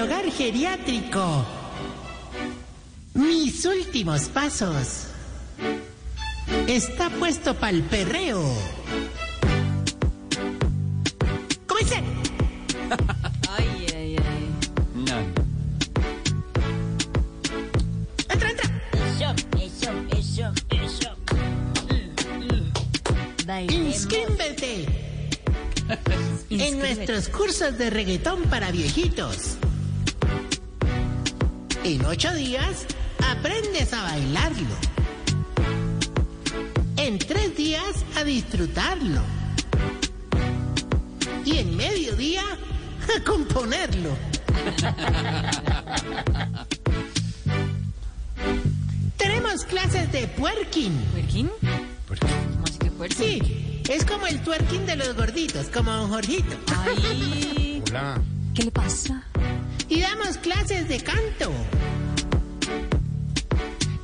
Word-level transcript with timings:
Hogar 0.00 0.30
geriátrico. 0.30 1.44
Mis 3.14 3.64
últimos 3.64 4.28
pasos. 4.28 5.06
Está 6.66 7.10
puesto 7.10 7.54
para 7.54 7.72
el 7.72 7.82
perreo. 7.82 8.42
¡Comencé! 11.66 12.02
Ay, 13.48 13.86
ay, 13.94 14.16
ay. 14.16 14.50
No. 14.94 15.18
¡Entra, 18.28 18.50
entra! 18.50 18.82
Eso, 18.92 19.34
eso, 19.58 19.90
eso, 20.16 20.52
eso. 20.70 21.10
Bailemos. 23.46 23.86
Inscríbete 23.96 24.86
en 26.50 26.78
nuestros 26.78 27.28
cursos 27.28 27.76
de 27.78 27.90
reggaetón 27.90 28.42
para 28.44 28.70
viejitos. 28.70 29.56
En 31.82 32.04
ocho 32.04 32.32
días 32.34 32.84
aprendes 33.26 33.92
a 33.94 34.02
bailarlo. 34.02 34.76
En 36.96 37.18
tres 37.18 37.56
días 37.56 38.04
a 38.16 38.24
disfrutarlo. 38.24 39.22
Y 41.44 41.58
en 41.58 41.76
medio 41.76 42.14
día 42.16 42.42
a 43.16 43.20
componerlo. 43.24 44.10
Tenemos 49.16 49.64
clases 49.64 50.12
de 50.12 50.26
twerking. 50.26 50.92
¿Puerquín? 51.12 51.50
¿Cómo 52.06 52.64
así 52.64 52.78
que 52.78 52.90
puerquín? 52.90 53.42
Sí, 53.44 53.82
es 53.88 54.04
como 54.04 54.26
el 54.26 54.42
twerking 54.42 54.84
de 54.84 54.96
los 54.96 55.16
gorditos, 55.16 55.68
como 55.68 55.90
don 55.92 56.10
Jorgito. 56.10 56.56
Ay, 56.76 57.82
Hola. 57.88 58.20
¿qué 58.54 58.64
le 58.64 58.70
pasa? 58.70 59.24
Y 59.90 60.00
damos 60.00 60.38
clases 60.38 60.88
de 60.88 61.00
canto. 61.00 61.52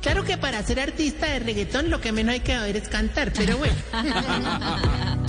Claro 0.01 0.23
que 0.25 0.37
para 0.37 0.61
ser 0.63 0.81
artista 0.81 1.27
de 1.27 1.39
reggaetón 1.39 1.89
lo 1.89 2.01
que 2.01 2.11
menos 2.11 2.33
hay 2.33 2.41
que 2.41 2.53
saber 2.53 2.75
es 2.75 2.89
cantar, 2.89 3.31
pero 3.33 3.57
bueno. 3.57 3.73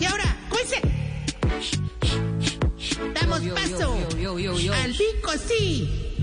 y 0.00 0.04
ahora, 0.04 0.36
cuídense. 0.48 0.80
Damos 3.14 3.40
paso 3.40 3.98
yo, 4.12 4.38
yo, 4.38 4.38
yo, 4.38 4.58
yo. 4.58 4.74
al 4.74 4.92
pico 4.92 5.32
sí 5.48 6.16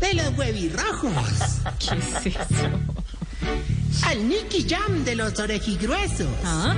de 0.00 0.14
los 0.14 0.36
huevirrojos, 0.38 1.12
¿Qué 1.78 1.96
es 1.96 2.26
eso? 2.36 2.68
al 4.04 4.28
Nicky 4.28 4.66
Jam 4.68 5.02
de 5.04 5.16
los 5.16 5.38
orejigruesos, 5.38 6.28
¿Ah? 6.44 6.76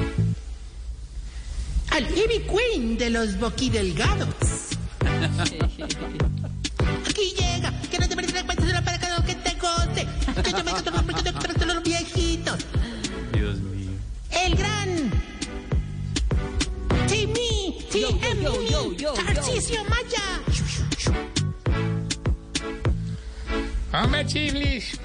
al 1.91 2.05
Ivy 2.05 2.47
Queen 2.47 2.99
de 2.99 3.11
los 3.11 3.39
boquidelgados. 3.39 4.66
Aquí 7.09 7.35
llega, 7.37 7.73
que 7.91 7.99
no 7.99 8.09
te 8.09 8.17
mereces 8.17 8.35
la 8.37 8.45
cuenta 8.45 8.65
de 8.65 8.73
la 8.73 8.83
para 8.83 8.99
cada 8.99 9.19
uno 9.19 9.27
que 9.27 9.35
te 9.35 9.55
goce. 9.55 10.07
Que 10.43 10.51
yo 10.51 10.65
me 10.65 10.73
canto 10.73 10.91
los 10.91 11.05
me 11.07 11.13
canto 11.15 11.65
los 11.67 11.83
viejitos. 11.83 12.59
Dios 13.33 13.59
mío. 13.59 13.91
El 14.31 14.55
gran 14.55 15.11
Timmy, 17.09 17.79
yo. 18.97 19.13
Tarcisio 19.15 19.85
Maya. 19.85 20.43
Hombre, 23.93 24.27
Chiflis, 24.27 24.99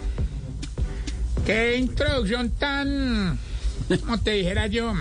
qué 1.45 1.77
introducción 1.77 2.49
tan, 2.51 3.39
como 4.01 4.19
te 4.19 4.31
dijera 4.31 4.67
yo, 4.67 4.93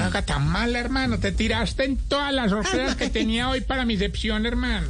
Haga 0.00 0.22
tan 0.22 0.46
mal, 0.48 0.74
hermano. 0.74 1.18
Te 1.18 1.32
tiraste 1.32 1.84
en 1.84 1.96
todas 1.96 2.32
las 2.32 2.50
sorpresas 2.50 2.96
que 2.96 3.08
tenía 3.08 3.48
hoy 3.48 3.60
para 3.60 3.84
mi 3.84 3.96
sección, 3.96 4.44
hermano. 4.46 4.88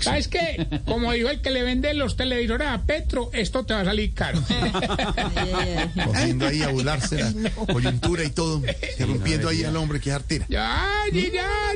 ¿Sabes 0.00 0.28
qué? 0.28 0.66
Como 0.86 1.12
dijo 1.12 1.28
el 1.30 1.40
que 1.40 1.50
le 1.50 1.62
vende 1.62 1.92
los 1.94 2.16
televisores 2.16 2.68
a 2.68 2.82
Petro, 2.82 3.30
esto 3.32 3.64
te 3.64 3.74
va 3.74 3.80
a 3.80 3.84
salir 3.84 4.12
caro. 4.14 4.40
Cogiendo 6.04 6.46
ahí 6.46 6.62
a 6.62 6.68
burlarse 6.68 7.18
la 7.34 7.50
coyuntura 7.72 8.24
y 8.24 8.30
todo, 8.30 8.62
rompiendo 9.00 9.48
ahí 9.48 9.64
al 9.64 9.76
hombre 9.76 10.00
que 10.00 10.10
es 10.10 10.16
artera. 10.16 10.46
ya, 10.48 10.86
ya, 11.12 11.20
ya, 11.22 11.30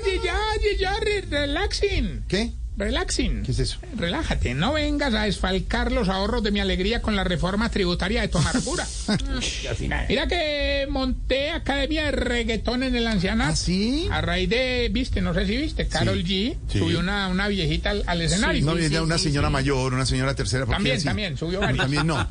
ya, 0.04 0.22
ya, 0.24 0.78
ya, 0.78 0.96
re- 1.00 1.20
relaxing. 1.28 2.24
¿Qué? 2.28 2.52
Relaxing. 2.76 3.42
¿Qué 3.42 3.52
es 3.52 3.58
eso? 3.58 3.78
Relájate, 3.96 4.54
no 4.54 4.72
vengas 4.72 5.12
a 5.14 5.24
desfalcar 5.24 5.92
los 5.92 6.08
ahorros 6.08 6.42
de 6.42 6.50
mi 6.50 6.60
alegría 6.60 7.02
con 7.02 7.14
la 7.16 7.22
reforma 7.22 7.68
tributaria 7.68 8.22
de 8.22 8.28
tu 8.28 8.38
amargura. 8.38 8.86
Mira 10.08 10.26
que 10.26 10.86
monté 10.88 11.50
academia 11.50 12.04
de 12.06 12.12
reggaetón 12.12 12.82
en 12.82 12.96
el 12.96 13.06
ancianato. 13.06 13.52
¿Ah, 13.52 13.56
sí? 13.56 14.08
A 14.10 14.22
raíz 14.22 14.48
de, 14.48 14.88
viste, 14.90 15.20
no 15.20 15.34
sé 15.34 15.46
si 15.46 15.56
viste, 15.58 15.86
Carol 15.86 16.24
G 16.24 16.56
sí. 16.68 16.78
subió 16.78 17.00
una, 17.00 17.28
una 17.28 17.46
viejita 17.48 17.90
al, 17.90 18.04
al 18.06 18.22
escenario. 18.22 18.64
No, 18.64 19.02
una 19.02 19.18
señora 19.18 19.50
mayor, 19.50 19.92
una 19.92 20.06
señora 20.06 20.34
tercera. 20.34 20.64
¿por 20.64 20.72
qué 20.72 20.76
También, 20.76 20.96
así? 20.96 21.04
también, 21.04 21.36
subió 21.36 21.60
varias. 21.60 21.78
También 21.82 22.06
no. 22.06 22.26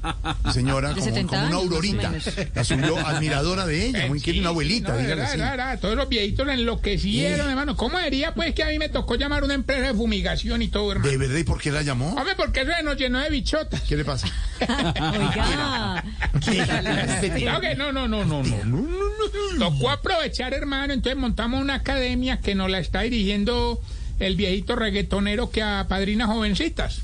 Señora, 0.52 0.94
como, 0.94 1.06
70 1.06 1.29
como 1.29 1.47
una 1.47 1.56
aurorita. 1.58 2.12
La 2.56 2.63
subió 2.63 2.97
admiradora 3.08 3.68
de 3.68 3.88
ella, 3.88 4.08
muy 4.08 4.18
Eh, 4.18 4.22
quiere 4.23 4.38
sí, 4.38 4.40
una 4.41 4.50
abuelita, 4.50 4.90
no, 4.94 4.97
dígale 4.97 5.16
verdad, 5.16 5.29
así. 5.29 5.38
de 5.38 5.44
verdad, 5.44 5.79
todos 5.79 5.96
los 5.96 6.09
viejitos 6.09 6.47
la 6.47 6.56
enloquecieron, 6.56 7.47
hermano. 7.47 7.75
¿Cómo 7.78 8.00
diría, 8.00 8.34
pues, 8.34 8.56
que 8.56 8.63
a 8.63 8.68
mí 8.69 8.79
me 8.79 8.90
tocó 8.90 9.16
llamar 9.16 9.44
a 9.44 9.46
una 9.46 9.53
empresa 9.53 9.88
de 9.88 9.94
fumigación 9.94 10.30
y 10.33 10.67
todo, 10.67 10.91
hermano? 10.91 11.11
¿De 11.11 11.17
verdad 11.17 11.37
y 11.37 11.43
por 11.43 11.59
qué 11.61 11.71
la 11.71 11.81
llamó? 11.81 12.09
Hombre, 12.13 12.35
porque 12.35 12.61
eso 12.61 12.71
se 12.77 12.83
nos 12.83 12.97
llenó 12.97 13.19
de 13.19 13.29
bichotas. 13.29 13.81
¿Qué 13.81 13.95
le 13.97 14.05
pasa? 14.05 14.27
Oiga. 14.59 16.03
No, 16.33 17.61
que 17.61 17.75
no, 17.75 17.91
no, 17.91 18.07
no, 18.07 18.25
no, 18.25 18.43
no, 18.43 18.63
no, 18.65 18.81
no, 18.81 19.53
no. 19.57 19.71
Tocó 19.71 19.89
aprovechar, 19.89 20.53
hermano. 20.53 20.93
Entonces 20.93 21.19
montamos 21.19 21.61
una 21.61 21.75
academia 21.75 22.39
que 22.39 22.55
nos 22.55 22.69
la 22.69 22.79
está 22.79 23.01
dirigiendo 23.01 23.81
el 24.21 24.35
viejito 24.35 24.75
reggaetonero 24.75 25.49
que 25.49 25.61
apadrina 25.61 26.27
jovencitas. 26.27 27.01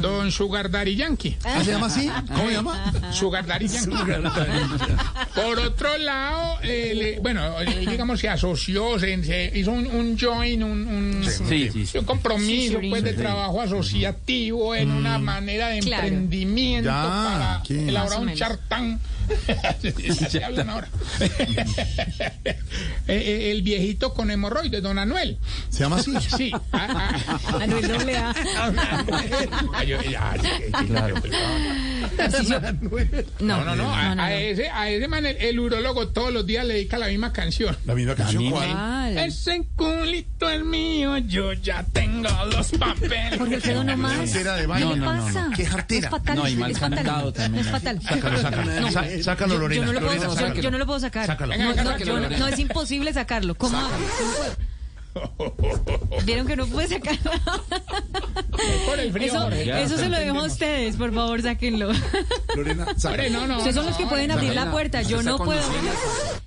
Don 0.00 0.30
Sugar 0.32 0.70
Daddy 0.70 0.96
Yankee. 0.96 1.36
¿Ah, 1.44 1.62
¿Se 1.64 1.70
llama 1.72 1.86
así? 1.86 2.10
¿Cómo 2.28 2.48
se 2.48 2.54
llama? 2.54 2.92
Sugar 3.12 3.46
Daddy 3.46 3.68
Yankee. 3.68 3.96
Por 5.34 5.58
otro 5.58 5.96
lado, 5.98 6.56
eh, 6.62 6.92
le- 6.94 7.20
bueno, 7.20 7.60
eh, 7.60 7.86
digamos, 7.88 8.20
se 8.20 8.28
asoció, 8.28 8.98
se, 8.98 9.22
se 9.24 9.52
hizo 9.58 9.70
un, 9.72 9.86
un 9.86 10.18
join, 10.18 10.62
un, 10.62 10.86
un, 10.86 11.24
Sí, 11.24 11.68
sí, 11.72 11.86
sí. 11.86 11.98
un 11.98 12.04
compromiso 12.04 12.80
Sí, 12.80 12.88
pues, 12.88 13.02
de 13.02 13.10
sí. 13.12 13.16
trabajo 13.16 13.60
asociativo 13.60 14.74
en 14.74 14.90
una 14.90 15.18
manera 15.18 15.68
de 15.68 15.80
Claro. 15.80 16.06
emprendimiento 16.06 16.88
Ya, 16.90 17.02
para 17.02 17.62
¿qué? 17.66 17.88
elaborar 17.88 18.20
un 18.20 18.34
chartán. 18.34 19.00
Así 20.24 20.42
hablan 20.42 20.70
ahora. 20.70 20.88
Eh, 23.10 23.22
eh, 23.24 23.50
el 23.52 23.62
viejito 23.62 24.12
con 24.12 24.30
hemorroides, 24.30 24.82
don 24.82 24.98
Anuel. 24.98 25.38
¿Se 25.70 25.80
llama 25.80 25.96
así? 25.96 26.12
Sí. 26.38 26.52
Ah. 26.72 27.14
Anuel 27.60 27.88
doble 27.88 28.16
A. 28.16 28.32
Claro. 30.86 31.14
No, 33.40 33.64
no, 33.64 33.74
no. 33.76 33.92
A, 33.92 34.14
no, 34.14 34.22
a 34.22 34.28
no. 34.28 34.28
ese, 34.28 34.70
a 34.70 34.88
ese 34.88 35.08
man, 35.08 35.26
el, 35.26 35.36
el 35.36 35.58
urólogo 35.58 36.08
todos 36.08 36.32
los 36.32 36.46
días 36.46 36.64
le 36.64 36.74
dedica 36.74 36.96
la 36.98 37.08
misma 37.08 37.32
canción. 37.32 37.76
La 37.84 37.94
misma 37.94 38.14
canción. 38.14 38.50
¿cuál? 38.50 38.70
¿Cuál? 38.70 39.18
Ese 39.18 39.66
culito 39.76 40.48
es 40.48 40.64
mío, 40.64 41.18
yo 41.18 41.52
ya 41.54 41.84
tengo 41.92 42.28
los 42.52 42.70
papeles. 42.72 43.36
Jorge 43.38 43.54
Alfredo 43.56 43.84
no 43.84 43.96
más. 43.96 44.16
Jartera 44.16 44.54
de 44.54 44.60
¿Qué 44.60 44.66
baile. 44.68 44.88
le 44.90 44.96
No, 44.96 45.12
no, 45.14 45.30
no. 45.30 45.56
¿Qué 45.56 45.66
jartera? 45.66 46.06
Es 46.06 46.10
fatal. 46.10 46.36
No, 46.36 46.48
y 46.48 46.54
mal 46.56 46.70
es 46.70 46.78
fatal. 46.78 46.96
cantado 47.04 47.32
también. 47.32 47.64
Es 47.64 47.70
fatal. 47.72 48.00
Sácalo, 48.02 48.40
sácalo. 48.40 49.22
Sácalo, 49.22 49.54
Yo- 49.54 49.60
Lorena. 49.60 49.86
Yo 49.86 49.86
no 49.86 49.92
lo 49.92 49.98
puedo, 50.06 50.12
Lorena, 50.14 50.26
yo- 50.28 50.34
sácalo. 50.46 50.60
yo 50.62 50.70
no 50.70 50.78
lo 50.78 50.86
puedo 50.86 51.00
sacar. 51.00 51.26
Sácalo. 51.26 51.56
No, 51.56 51.64
no, 51.64 51.74
sácalo, 51.84 52.04
yo 52.28 52.38
no- 52.38 52.46
es 52.48 52.58
imposible 52.58 53.12
sacarlo. 53.12 53.54
¿Cómo. 53.56 53.76
Vieron 56.24 56.46
que 56.46 56.56
no 56.56 56.66
pude 56.66 56.88
sacarlo. 56.88 57.30
Por 58.86 58.98
el 58.98 59.12
frío, 59.12 59.28
Eso, 59.28 59.40
Jorge. 59.40 59.64
Ya, 59.64 59.80
eso 59.80 59.96
se 59.96 60.08
lo 60.08 60.18
dejo 60.18 60.40
a 60.40 60.44
ustedes, 60.44 60.96
por 60.96 61.14
favor, 61.14 61.40
sáquenlo. 61.42 61.92
Lorena, 62.56 62.86
no, 63.30 63.46
no. 63.46 63.58
Ustedes 63.58 63.74
son 63.74 63.86
los 63.86 63.96
que 63.96 64.04
no, 64.04 64.08
pueden 64.08 64.30
abrir 64.30 64.54
la 64.54 64.70
puerta. 64.70 65.02
Yo 65.02 65.22
no 65.22 65.38
puedo 65.38 65.60
con 65.60 65.70
abrir 65.76 65.84
la 65.84 65.92
puerta. 65.92 66.42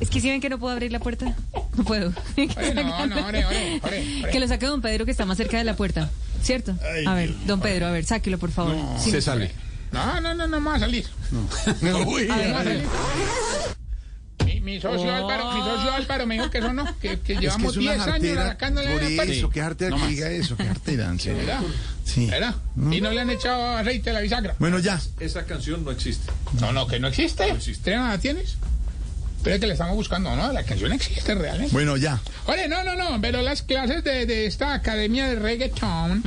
Es 0.00 0.10
que 0.10 0.20
si 0.20 0.30
ven 0.30 0.40
que 0.40 0.48
no 0.48 0.58
puedo 0.58 0.72
abrir 0.72 0.92
la 0.92 1.00
puerta. 1.00 1.34
No 1.76 1.84
puedo. 1.84 2.12
Ore, 2.36 2.74
no, 2.74 3.06
no, 3.06 3.26
ore, 3.26 3.44
ore, 3.44 3.80
ore, 3.82 4.20
ore. 4.22 4.30
Que 4.30 4.38
lo 4.38 4.46
saque 4.46 4.66
don 4.66 4.80
Pedro 4.80 5.04
que 5.04 5.10
está 5.10 5.24
más 5.26 5.36
cerca 5.36 5.58
de 5.58 5.64
la 5.64 5.74
puerta. 5.74 6.08
¿Cierto? 6.42 6.74
Ay, 6.94 7.04
A 7.06 7.14
ver, 7.14 7.34
don 7.46 7.60
Pedro, 7.60 7.86
a 7.86 7.90
ver, 7.90 8.04
sáquelo, 8.04 8.38
por 8.38 8.52
favor. 8.52 8.76
Sí. 8.98 9.10
Se 9.10 9.20
sale. 9.20 9.50
No, 9.90 10.20
no, 10.20 10.34
no, 10.34 10.46
no 10.46 10.60
me 10.60 10.70
va 10.70 10.76
a 10.76 10.80
salir. 10.80 11.06
Uy, 11.32 12.26
No 12.28 12.36
me 12.36 12.52
va 12.52 12.60
a 12.60 12.64
salir. 12.64 12.84
Mi, 14.68 14.78
socio 14.78 15.14
Álvaro, 15.14 15.52
mi 15.54 15.60
socio 15.62 15.92
Álvaro 15.92 16.26
me 16.26 16.34
dijo 16.34 16.50
que 16.50 16.58
eso 16.58 16.74
no, 16.74 16.84
que, 16.98 17.08
que 17.08 17.12
es 17.12 17.20
que 17.20 17.36
llevamos 17.36 17.72
es 17.72 17.78
una 17.78 17.94
10 17.94 18.06
años 18.06 18.36
arrancándole 18.36 18.92
Por 18.92 19.02
la 19.02 19.22
eso, 19.24 19.48
qué 19.48 19.60
jartera 19.62 19.96
que 19.96 20.06
diga 20.08 20.30
eso, 20.30 20.56
qué 20.58 20.64
jartera, 20.64 21.06
en 21.06 21.18
serio. 21.18 21.38
¿Verdad? 21.38 21.60
Sí. 22.04 22.26
¿Verdad? 22.26 22.54
Y 22.90 23.00
no 23.00 23.10
le 23.10 23.20
han 23.20 23.30
echado 23.30 23.76
aceite 23.76 24.10
a 24.10 24.12
la 24.12 24.20
bisagra. 24.20 24.56
Bueno, 24.58 24.78
ya. 24.78 25.00
Esa 25.20 25.46
canción 25.46 25.84
no 25.84 25.90
existe. 25.90 26.30
No, 26.60 26.72
no, 26.72 26.86
que 26.86 27.00
no 27.00 27.08
existe. 27.08 27.46
¿Tú 27.82 27.90
no 27.90 28.08
la 28.08 28.18
tienes? 28.18 28.58
Pero 29.42 29.54
es 29.54 29.60
que 29.60 29.66
le 29.66 29.72
estamos 29.74 29.94
buscando, 29.94 30.34
¿no? 30.36 30.52
La 30.52 30.62
canción 30.64 30.92
existe 30.92 31.34
realmente. 31.34 31.72
Bueno, 31.72 31.96
ya. 31.96 32.20
Oye, 32.46 32.68
no, 32.68 32.82
no, 32.84 32.96
no, 32.96 33.20
pero 33.20 33.42
las 33.42 33.62
clases 33.62 34.02
de, 34.04 34.26
de 34.26 34.46
esta 34.46 34.74
academia 34.74 35.26
de 35.28 35.36
reggaetón 35.36 36.22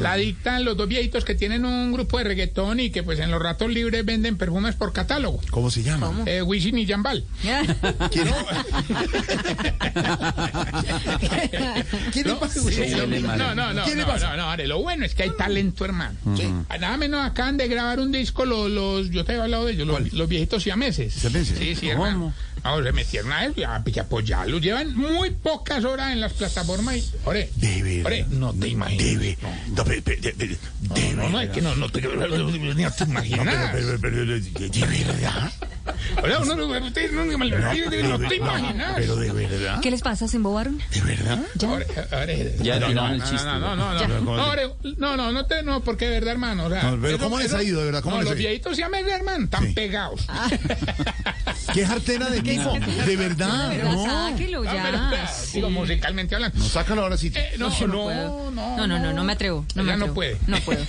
la 0.00 0.16
dictan 0.16 0.64
los 0.64 0.76
dos 0.76 0.88
viejitos 0.88 1.24
que 1.24 1.34
tienen 1.34 1.64
un 1.64 1.92
grupo 1.92 2.18
de 2.18 2.24
reggaetón 2.24 2.80
y 2.80 2.90
que 2.90 3.02
pues 3.02 3.18
en 3.20 3.30
los 3.30 3.40
ratos 3.40 3.70
libres 3.70 4.04
venden 4.04 4.36
perfumes 4.36 4.74
por 4.74 4.92
catálogo. 4.92 5.40
¿Cómo 5.50 5.70
se 5.70 5.82
llama? 5.82 6.12
Eh, 6.26 6.42
Wisin 6.42 6.78
y 6.78 6.86
Jambal. 6.86 7.24
¿Quién, 8.10 8.28
¿Quién 12.12 12.26
le 12.28 12.34
pasa? 12.34 12.60
No, 13.36 13.54
no, 13.54 13.72
no, 13.72 13.84
¿Qué 13.84 13.94
le 13.94 14.02
no, 14.02 14.06
pasa? 14.08 14.30
no, 14.30 14.36
no, 14.36 14.50
Are, 14.50 14.66
lo 14.66 14.82
bueno 14.82 15.04
es 15.04 15.14
que 15.14 15.24
hay 15.24 15.30
talento, 15.36 15.84
hermano. 15.84 16.16
Ah, 16.68 16.78
Nada 16.78 16.96
menos 16.96 17.24
acaban 17.24 17.56
de 17.56 17.68
grabar 17.68 18.00
un 18.00 18.12
disco, 18.12 18.44
los, 18.44 18.70
los 18.70 19.10
yo 19.10 19.24
te 19.24 19.34
he 19.34 19.40
hablado 19.40 19.66
de 19.66 19.72
ellos, 19.72 19.86
los, 19.86 20.12
los 20.12 20.28
viejitos 20.28 20.62
siameses. 20.62 21.14
¿Siameses? 21.14 21.58
Sí, 21.58 21.74
sí, 21.74 21.88
hermano. 21.88 22.25
No, 22.64 22.82
se 22.82 22.92
metieron 22.92 23.32
a 23.32 23.44
eso 23.44 23.54
y 23.60 23.62
a, 23.64 23.82
y 23.84 23.98
a 23.98 24.02
apoyarlos. 24.02 24.60
Llevan 24.60 24.96
muy 24.96 25.30
pocas 25.30 25.84
horas 25.84 26.12
en 26.12 26.20
las 26.20 26.32
plataformas 26.32 26.96
y, 26.96 27.04
ore, 27.24 27.50
De 27.56 27.82
verdad. 27.82 28.06
ore, 28.06 28.26
no 28.30 28.52
te 28.54 28.68
imaginas. 28.68 29.04
Debe. 29.04 29.38
No, 29.74 29.84
pero, 29.84 30.02
pero, 30.04 30.16
de- 30.16 30.32
de- 30.32 30.58
de 30.80 31.12
No, 31.14 31.28
no, 31.28 31.40
es 31.40 31.50
que 31.50 31.62
no, 31.62 31.74
no 31.76 31.88
te, 31.88 32.00
no 32.02 32.10
te 32.92 33.04
imaginas. 33.04 33.72
de 33.74 34.86
verdad. 34.86 35.52
Ahora, 36.16 36.38
uno, 36.40 36.54
no, 36.56 36.66
usted 36.86 37.10
no, 37.12 37.24
no, 37.24 37.36
no, 37.38 38.18
no 38.18 38.28
te 38.28 38.36
imaginas. 38.36 38.92
Pero 38.96 39.16
de 39.16 39.32
verdad. 39.32 39.80
¿Qué 39.80 39.90
les 39.90 40.02
pasa? 40.02 40.28
¿Se 40.28 40.36
embobaron? 40.36 40.78
¿De 40.92 41.00
verdad? 41.02 41.38
Ahora, 41.66 41.86
ahora, 42.12 42.32
Ya 42.62 42.78
no, 42.80 42.86
tiraron 42.88 42.94
no, 42.94 43.08
el 43.12 43.18
no, 43.18 43.24
chiste, 43.30 43.44
No, 43.46 43.58
no, 43.60 43.76
no, 43.76 44.00
Ya. 44.00 44.08
no, 44.08 44.20
no, 44.20 44.38
ahora, 44.42 44.62
no, 44.98 45.16
no, 45.16 45.32
no, 45.32 45.46
te, 45.46 45.62
no, 45.62 45.80
porque 45.82 46.06
de 46.06 46.10
verdad, 46.12 46.32
hermano. 46.32 46.66
O 46.66 46.70
sea, 46.70 46.82
No, 46.90 47.00
pero 47.00 47.18
¿cómo 47.18 47.38
les 47.38 47.52
ha 47.54 47.62
ido, 47.62 47.80
de 47.80 47.86
verdad? 47.86 48.02
¿Cómo 48.02 48.16
no, 48.16 48.22
les 48.22 48.30
los 48.30 48.38
viejitos 48.38 48.76
siameses, 48.76 49.12
hermano, 49.12 49.44
están 49.44 49.66
Sí. 49.66 49.72
pegados. 49.74 50.26
¿Qué 51.72 51.86
jartera 51.86 52.30
de 52.30 52.40
tipo? 52.42 52.72
De 53.06 53.16
verdad. 53.16 53.70
¿Verdad? 53.70 53.92
No. 53.92 54.04
Sáquelo 54.30 54.62
Ah, 54.66 54.72
pero, 55.10 55.16
ya. 55.16 55.32
Digo, 55.54 55.70
musicalmente 55.70 56.34
hablando. 56.34 56.58
No, 56.58 56.64
sácalo 56.64 57.02
ahora 57.02 57.16
sí. 57.16 57.30
Eh, 57.34 57.54
no, 57.58 57.68
no, 57.68 57.86
no 57.86 58.50
no, 58.50 58.76
No, 58.76 58.86
no, 58.86 58.98
no, 58.98 59.12
no 59.12 59.24
me 59.24 59.32
atrevo. 59.32 59.64
No 59.74 59.82
me 59.82 59.90
Ella 59.90 59.96
no 59.98 60.04
atrevo. 60.06 60.14
puede. 60.14 60.36
No 60.46 60.58
puedo. 60.60 60.84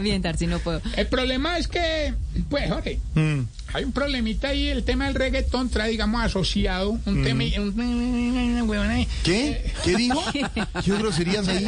Bien, 0.00 0.22
Darcy, 0.22 0.46
no 0.46 0.58
puedo. 0.58 0.80
El 0.96 1.06
problema 1.06 1.58
es 1.58 1.68
que, 1.68 2.14
pues, 2.48 2.70
Jorge, 2.70 3.00
Mm. 3.14 3.40
Hay 3.72 3.84
un 3.84 3.92
problemita 3.92 4.48
ahí. 4.48 4.68
El 4.68 4.84
tema 4.84 5.06
del 5.06 5.14
reggaetón 5.14 5.68
trae, 5.68 5.90
digamos, 5.90 6.22
asociado 6.22 6.90
un 6.90 7.24
tema. 7.24 7.44
Un. 7.58 9.06
¿Qué? 9.24 9.72
¿Qué 9.84 9.96
dijo? 9.96 10.22
¿Qué 10.84 10.92
groserías 10.92 11.48
ahí? 11.48 11.64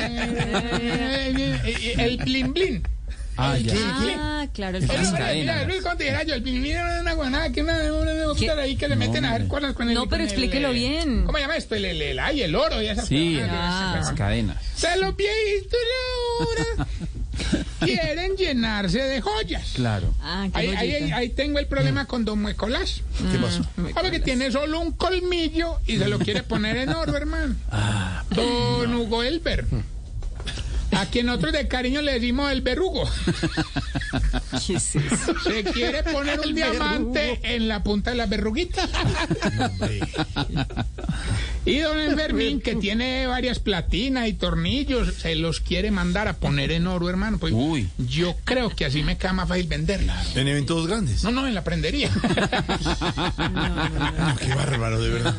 El 1.99 2.16
blin 2.19 2.52
blin. 2.52 2.82
Ah, 3.37 3.56
ya. 3.56 3.75
Ah, 4.19 4.46
claro, 4.52 4.76
el 4.76 4.84
mira, 4.84 5.64
Luis, 5.64 5.82
¿cómo 5.82 5.96
te 5.96 6.04
dijera 6.04 6.22
yo? 6.22 6.34
El 6.34 6.43
blin 6.43 6.60
blin 6.60 6.72
era 6.72 7.00
una 7.00 7.14
guanada 7.14 7.50
que 7.50 7.62
una, 7.62 7.78
una, 7.94 8.12
una 8.12 8.38
¿Qué? 8.38 8.50
ahí 8.50 8.76
que 8.76 8.88
le 8.88 8.96
meten 8.96 9.25
a 9.25 9.34
hacer 9.34 9.48
cosas 9.48 9.72
con 9.72 9.88
el. 9.88 9.94
No, 9.94 10.02
pero 10.02 10.10
con 10.10 10.20
el, 10.20 10.26
explíquelo 10.26 10.69
eh, 10.69 10.72
bien. 10.75 11.25
¿Cómo 11.25 11.38
se 11.38 11.43
llama 11.43 11.56
esto? 11.56 11.75
El, 11.75 11.87
el, 11.87 12.02
el, 12.02 12.19
ay, 12.19 12.43
el 12.43 12.55
oro 12.55 12.82
y 12.82 12.87
esas 12.88 13.08
Sí, 13.08 13.38
cosas. 13.40 13.50
las 14.06 14.12
cadenas. 14.12 14.58
Se 14.76 14.88
viejitos 14.88 15.81
ahora 16.40 16.87
quieren 17.84 18.37
llenarse 18.37 18.99
de 19.02 19.20
joyas. 19.20 19.73
Claro. 19.75 20.12
Ah, 20.23 20.49
Ahí, 20.52 20.69
ahí, 21.12 21.29
tengo 21.31 21.58
el 21.58 21.67
problema 21.67 22.06
con 22.06 22.25
Don 22.25 22.40
Muecolás. 22.40 23.02
¿Qué 23.31 23.38
pasó? 23.38 23.64
Sabe 23.94 24.11
que 24.11 24.20
tiene 24.20 24.50
solo 24.50 24.81
un 24.81 24.93
colmillo 24.93 25.79
y 25.87 25.99
se 25.99 26.08
lo 26.08 26.19
quiere 26.19 26.43
poner 26.43 26.76
en 26.76 26.90
oro, 26.90 27.17
hermano. 27.17 27.55
Don 28.31 28.94
Hugo 28.94 29.23
Elber. 29.23 29.67
A 30.94 31.06
quien 31.06 31.25
nosotros 31.26 31.52
de 31.55 31.69
cariño 31.69 32.02
le 32.02 32.12
decimos 32.12 32.52
el 32.52 32.61
verrugo. 32.61 33.08
¿Qué 34.67 34.75
es 34.75 34.94
eso? 34.94 35.34
Se 35.43 35.64
quiere 35.64 36.02
poner 36.02 36.38
un 36.40 36.55
diamante 36.55 37.40
en 37.43 37.67
la 37.67 37.82
punta 37.82 38.11
de 38.11 38.17
la 38.17 38.26
verruguita. 38.26 38.87
Y 41.64 41.79
don 41.79 42.00
Enfermín, 42.00 42.61
que 42.61 42.75
tiene 42.75 43.26
varias 43.29 43.61
platinas 43.61 44.26
y 44.26 44.32
tornillos, 44.32 45.14
se 45.14 45.37
los 45.37 45.61
quiere 45.61 45.93
mandar 45.93 46.26
a 46.26 46.35
poner 46.35 46.73
en 46.73 46.88
oro, 46.88 47.09
hermano. 47.09 47.38
Pues 47.38 47.53
Uy. 47.56 47.88
yo 47.99 48.35
creo 48.44 48.70
que 48.70 48.85
así 48.85 49.03
me 49.05 49.17
queda 49.17 49.32
más 49.32 49.49
fácil 49.49 49.69
venderla. 49.69 50.20
En 50.35 50.49
eventos 50.49 50.88
grandes. 50.88 51.23
No, 51.23 51.31
no, 51.31 51.47
en 51.47 51.55
la 51.55 51.64
prendería. 51.64 52.11
No, 54.23 54.37
qué 54.37 54.55
bárbaro, 54.55 55.00
de 55.00 55.09
verdad. 55.11 55.35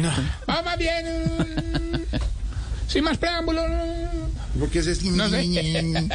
No. 0.00 0.12
Vamos 0.46 0.76
bien. 0.78 1.04
Sin 2.86 3.04
más 3.04 3.18
preámbulos. 3.18 3.64
¿Por 4.58 4.70
qué 4.70 4.78
es 4.80 4.88
así? 4.88 5.10
No 5.10 5.28
sé. 5.28 5.44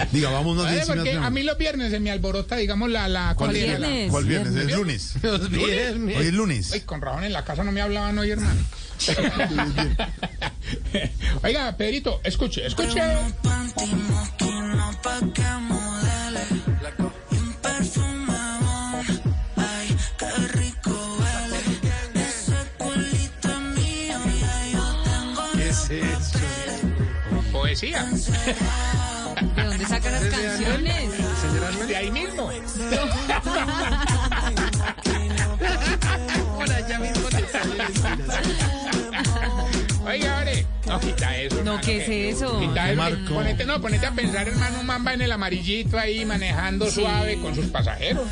Diga, 0.12 0.30
vámonos 0.30 0.66
porque 0.86 1.14
más 1.14 1.26
a 1.26 1.30
mí 1.30 1.42
los 1.42 1.58
viernes 1.58 1.90
se 1.90 2.00
me 2.00 2.10
alborota, 2.10 2.56
digamos, 2.56 2.90
la... 2.90 3.08
la 3.08 3.34
¿Cuál 3.36 3.52
viernes? 3.52 4.10
¿Cuál 4.10 4.24
viernes? 4.24 4.56
Es 4.56 4.76
lunes. 4.76 5.14
Hoy 5.22 6.26
es 6.26 6.32
lunes. 6.32 6.72
Ay, 6.72 6.80
con 6.80 7.00
razón 7.00 7.24
en 7.24 7.32
la 7.32 7.44
casa 7.44 7.64
no 7.64 7.72
me 7.72 7.80
hablaban 7.80 8.18
hoy, 8.18 8.30
hermano. 8.30 8.60
Oiga, 11.42 11.76
Pedrito, 11.76 12.20
escuche, 12.22 12.66
escuche. 12.66 13.00
Poesía. 27.52 28.06
¿De 30.20 30.30
dónde 30.30 31.08
sacan 31.10 31.60
las 31.60 31.76
canciones? 31.76 31.88
De 31.88 31.96
ahí 31.96 32.10
mismo. 32.10 32.50
Oiga, 40.04 40.38
Ore, 40.40 40.66
no 40.86 40.98
quita 41.00 41.36
eso. 41.36 41.54
No, 41.56 41.60
hermano, 41.60 41.80
¿qué 41.84 41.96
es 41.98 42.36
eso? 42.36 42.58
Quita 42.58 42.90
eso. 42.90 42.96
Marco. 42.96 43.34
Ponete, 43.34 43.64
no, 43.64 43.80
ponete 43.80 44.06
a 44.06 44.12
pensar, 44.12 44.48
hermano, 44.48 44.82
mamba 44.82 45.14
en 45.14 45.22
el 45.22 45.32
amarillito 45.32 45.98
ahí 45.98 46.24
manejando 46.24 46.90
suave 46.90 47.38
con 47.40 47.54
sus 47.54 47.66
pasajeros. 47.66 48.26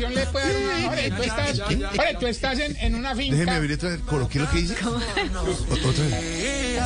Explicación 0.00 0.14
le 0.14 0.26
puede 0.26 0.66
dar 0.66 0.78
una 0.78 0.90
Ore, 0.90 1.10
tú 1.10 1.22
estás, 1.22 1.60
Ore, 1.98 2.16
tú 2.18 2.26
estás 2.26 2.58
en, 2.58 2.76
en 2.76 2.94
una 2.94 3.14
finca. 3.14 3.36
Déjeme 3.36 3.56
abrir 3.56 3.72
otra 3.74 3.88
vez. 3.90 4.00
¿Coloqué 4.00 4.38
lo 4.38 4.50
que 4.50 4.58
dice? 4.58 4.76
Otra 4.84 6.04
vez. 6.04 6.80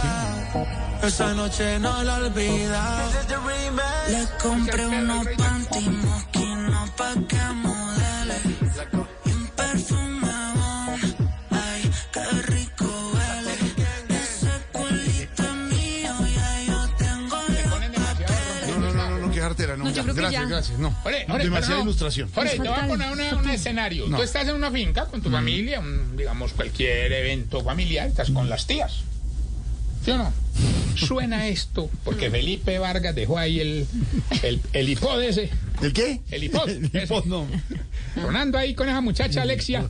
Esa 1.02 1.34
noche 1.34 1.78
no 1.78 2.02
la 2.02 2.16
olvida. 2.16 3.10
Le 4.08 4.26
compré 4.42 4.86
unos 4.86 5.26
panty 5.36 5.88
mosquinos 5.88 6.90
pa' 6.90 7.14
que 7.28 7.36
que 20.14 20.20
gracias, 20.20 20.42
ya. 20.42 20.48
gracias. 20.48 20.78
No. 20.78 20.96
Ore, 21.04 21.26
ore, 21.28 21.44
Demasiada 21.44 21.76
no. 21.78 21.82
ilustración. 21.84 22.30
Ore, 22.34 22.50
te 22.50 22.58
voy 22.58 22.68
a 22.68 22.86
poner 22.88 23.12
una- 23.12 23.36
un 23.36 23.48
escenario. 23.50 24.06
No. 24.08 24.16
Tú 24.16 24.22
estás 24.22 24.48
en 24.48 24.54
una 24.54 24.70
finca 24.70 25.06
con 25.06 25.20
tu 25.22 25.30
familia, 25.30 25.80
un, 25.80 26.16
digamos, 26.16 26.52
cualquier 26.52 27.12
evento 27.12 27.62
familiar, 27.62 28.08
estás 28.08 28.30
con 28.30 28.48
las 28.48 28.66
tías. 28.66 29.00
¿Sí 30.04 30.10
o 30.10 30.18
no? 30.18 30.32
Suena 30.96 31.48
esto, 31.48 31.90
porque 32.04 32.30
Felipe 32.30 32.78
Vargas 32.78 33.14
dejó 33.14 33.38
ahí 33.38 33.58
el, 33.58 33.86
el, 34.42 34.60
el 34.72 34.88
hipod 34.88 35.20
ese, 35.22 35.50
¿El 35.82 35.92
qué? 35.92 36.20
el 36.30 36.44
hipod, 36.44 36.68
El 36.68 36.84
ese, 36.86 37.04
hipod, 37.04 37.24
no. 37.24 37.46
sonando 38.14 38.58
ahí 38.58 38.74
con 38.74 38.88
esa 38.88 39.00
muchacha 39.00 39.42
Alexia. 39.42 39.88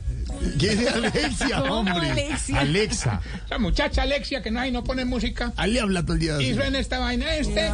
¿Qué 0.59 0.73
es 0.73 0.87
Alexia, 0.87 1.61
¿Cómo, 1.61 1.79
hombre? 1.79 2.11
Alexia? 2.11 2.59
Alexa. 2.59 3.21
Esa 3.45 3.57
muchacha 3.57 4.01
Alexia 4.03 4.41
que 4.41 4.51
no 4.51 4.59
hay, 4.59 4.71
no 4.71 4.83
pone 4.83 5.05
música. 5.05 5.53
Ale 5.57 5.79
habla 5.79 6.03
todo 6.03 6.13
el 6.13 6.19
día. 6.19 6.31
Y 6.41 6.45
así. 6.45 6.55
suena 6.55 6.79
esta 6.79 6.99
vaina, 6.99 7.35
este. 7.35 7.71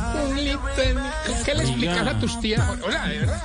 ¿Qué 1.46 1.54
le 1.54 1.64
explicas 1.64 2.08
a 2.08 2.20
tus 2.20 2.40
tías? 2.40 2.62
Sea, 2.90 3.08
de 3.08 3.20
verdad, 3.20 3.42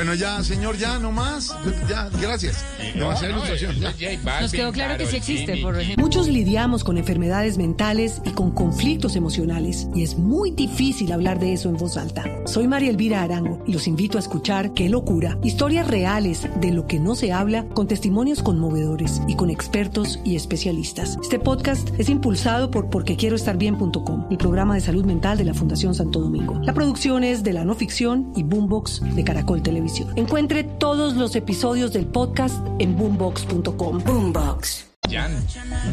Bueno, 0.00 0.14
ya, 0.14 0.42
señor, 0.42 0.78
ya, 0.78 0.98
no 0.98 1.12
más. 1.12 1.54
Ya, 1.86 2.08
gracias. 2.22 2.64
Demasiada 2.94 3.34
ilustración. 3.34 3.76
ya. 3.76 4.40
Nos 4.40 4.50
quedó 4.50 4.72
claro 4.72 4.96
que 4.96 5.04
sí 5.04 5.16
existe, 5.16 5.58
por 5.58 5.78
ejemplo. 5.78 6.02
Muchos 6.02 6.26
lidiamos 6.26 6.84
con 6.84 6.96
enfermedades 6.96 7.58
mentales 7.58 8.22
y 8.24 8.30
con 8.30 8.50
conflictos 8.50 9.14
emocionales 9.14 9.88
y 9.94 10.02
es 10.02 10.16
muy 10.16 10.52
difícil 10.52 11.12
hablar 11.12 11.38
de 11.38 11.52
eso 11.52 11.68
en 11.68 11.76
voz 11.76 11.98
alta. 11.98 12.24
Soy 12.46 12.66
María 12.66 12.88
Elvira 12.88 13.22
Arango 13.22 13.62
y 13.66 13.74
los 13.74 13.86
invito 13.86 14.16
a 14.16 14.20
escuchar 14.20 14.72
Qué 14.72 14.88
locura, 14.88 15.36
historias 15.42 15.86
reales 15.86 16.48
de 16.62 16.72
lo 16.72 16.86
que 16.86 16.98
no 16.98 17.14
se 17.14 17.34
habla 17.34 17.66
con 17.68 17.86
testimonios 17.86 18.42
conmovedores 18.42 19.20
y 19.28 19.36
con 19.36 19.50
expertos 19.50 20.18
y 20.24 20.34
especialistas. 20.34 21.18
Este 21.20 21.38
podcast 21.38 21.90
es 21.98 22.08
impulsado 22.08 22.70
por 22.70 22.88
porquequieroestarbien.com, 22.88 24.28
el 24.30 24.38
programa 24.38 24.76
de 24.76 24.80
salud 24.80 25.04
mental 25.04 25.36
de 25.36 25.44
la 25.44 25.52
Fundación 25.52 25.94
Santo 25.94 26.20
Domingo. 26.20 26.58
La 26.62 26.72
producción 26.72 27.22
es 27.22 27.42
de 27.42 27.52
la 27.52 27.66
no 27.66 27.74
ficción 27.74 28.32
y 28.34 28.44
Boombox 28.44 29.02
de 29.14 29.24
Caracol 29.24 29.62
Televisión. 29.62 29.89
Encuentre 30.16 30.64
todos 30.64 31.14
los 31.14 31.34
episodios 31.36 31.92
del 31.92 32.06
podcast 32.06 32.56
en 32.78 32.96
boombox.com. 32.96 33.98
Boombox. 34.04 34.86
Jan. 35.10 35.32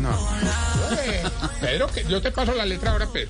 No. 0.01 0.11
Eh, 0.11 1.23
Pedro, 1.61 1.87
que 1.87 2.03
yo 2.07 2.21
te 2.21 2.29
paso 2.31 2.53
la 2.53 2.65
letra 2.65 2.91
ahora, 2.91 3.07
Pedro. 3.07 3.29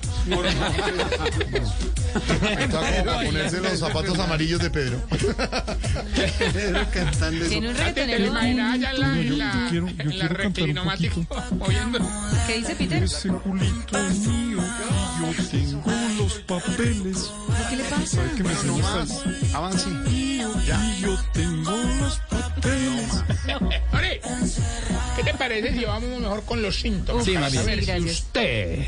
Está 2.58 2.68
como 2.68 3.04
para 3.04 3.24
ponerse 3.24 3.60
los 3.60 3.78
zapatos 3.78 4.18
amarillos 4.18 4.60
de 4.60 4.70
Pedro. 4.70 5.00
Pedro 6.52 6.80
cantando 6.92 7.40
eso. 7.40 7.48
Tiene 7.48 7.68
un 7.70 7.74
¿Te 7.74 7.80
lo 7.80 7.86
reggaetonero. 7.86 8.26
imaginas 8.26 8.74
allá 8.74 8.90
en 8.90 9.00
la, 9.00 9.18
en 9.20 9.38
la, 9.38 9.66
quiero- 9.70 9.86
yo 9.86 9.92
en 9.92 9.96
la 9.98 10.04
quiero 10.10 10.18
cantar 10.18 10.30
un 10.30 10.36
reclinomática? 10.36 11.14
¿Qué 12.46 12.54
dice 12.58 12.74
Peter? 12.76 13.02
Ese 13.04 13.28
culito 13.30 13.98
mío 13.98 14.58
y 14.58 15.36
yo 15.36 15.44
tengo 15.50 15.82
los 16.28 16.38
papeles. 16.40 17.30
¿Qué 17.70 17.76
le 17.76 17.84
pasa? 17.84 18.20
Que 18.36 18.42
me 18.42 18.52
No 18.64 18.78
más. 18.78 19.10
enseñas 19.10 19.54
Avance. 19.54 19.88
y 20.10 20.38
yo 21.00 21.16
tengo 21.32 21.70
los 21.70 22.18
papeles. 22.28 23.24
Ore, 23.94 24.20
¿qué 25.16 25.22
te 25.24 25.34
parece 25.34 25.72
si 25.72 25.84
vamos 25.86 26.20
mejor 26.20 26.44
con 26.44 26.60
los 26.60 26.78
síntomas? 26.78 27.24
Sí, 27.24 27.32
más 27.38 27.50
bien. 27.50 27.62
A 27.62 27.66
ver 27.66 27.84
Sí, 27.84 27.92
si 28.02 28.10
usted... 28.10 28.86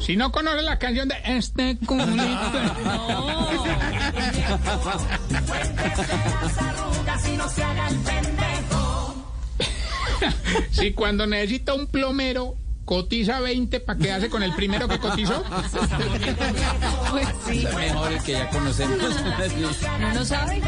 Si 0.00 0.16
no 0.16 0.30
conoce 0.32 0.62
la 0.62 0.78
canción 0.78 1.08
de 1.08 1.16
Este 1.24 1.76
culito... 1.86 2.60
Si 10.70 10.92
cuando 10.92 11.26
necesita 11.26 11.74
un 11.74 11.86
plomero 11.86 12.56
cotiza 12.84 13.38
20 13.40 13.80
para 13.80 13.98
quedarse 13.98 14.30
con 14.30 14.42
el 14.42 14.54
primero 14.54 14.88
que 14.88 14.98
cotizó. 14.98 15.44
Pues 17.10 17.26
sí. 17.46 17.64
Es 17.66 17.74
mejor 17.74 18.12
el 18.12 18.22
que 18.22 18.32
ya 18.32 18.50
conocemos. 18.50 18.98
¿No 20.00 20.14
lo 20.14 20.24
sabe? 20.24 20.62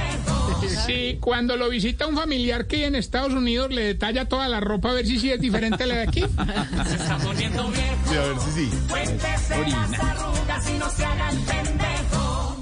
Si 0.87 1.19
cuando 1.21 1.57
lo 1.57 1.69
visita 1.69 2.07
un 2.07 2.17
familiar 2.17 2.67
que 2.67 2.87
en 2.87 2.95
Estados 2.95 3.33
Unidos 3.33 3.71
le 3.71 3.83
detalla 3.85 4.27
toda 4.27 4.49
la 4.49 4.61
ropa 4.61 4.91
a 4.91 4.95
ver 4.95 5.07
si 5.07 5.19
sí 5.19 5.31
es 5.31 5.41
diferente 5.41 5.85
a 5.85 5.87
la 5.87 5.95
de 5.97 6.03
aquí. 6.03 6.25
Sí, 8.09 8.17
a 8.17 8.23
ver 8.23 8.41
si 8.41 8.51
sí. 8.53 8.71
Orina. 9.59 9.89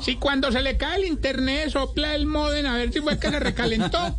Si 0.08 0.16
cuando 0.16 0.50
se 0.50 0.62
le 0.62 0.78
cae 0.78 1.00
el 1.00 1.04
internet 1.04 1.68
sopla 1.68 2.14
el 2.14 2.24
modem 2.24 2.64
a 2.64 2.78
ver 2.78 2.90
si 2.90 3.02
fue 3.02 3.18
que 3.18 3.28
se 3.30 3.38
recalentó. 3.38 4.16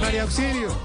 María 0.00 0.22
Auxilio. 0.22 0.78